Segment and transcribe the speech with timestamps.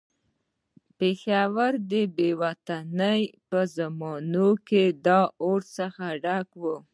[0.97, 5.07] پېښور د بې وطنۍ په زمانه کې د
[5.43, 6.75] اور څخه ډک وو.